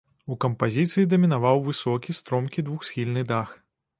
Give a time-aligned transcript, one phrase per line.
[0.35, 3.49] У кампазіцыі дамінаваў высокі стромкі двухсхільны дах.